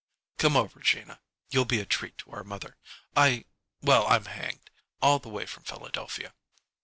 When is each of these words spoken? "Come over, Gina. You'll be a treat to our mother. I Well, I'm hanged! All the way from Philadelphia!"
"Come 0.39 0.57
over, 0.57 0.79
Gina. 0.79 1.21
You'll 1.51 1.65
be 1.65 1.79
a 1.79 1.85
treat 1.85 2.17
to 2.17 2.31
our 2.31 2.43
mother. 2.43 2.75
I 3.15 3.45
Well, 3.83 4.07
I'm 4.07 4.25
hanged! 4.25 4.71
All 4.99 5.19
the 5.19 5.29
way 5.29 5.45
from 5.45 5.61
Philadelphia!" 5.63 6.33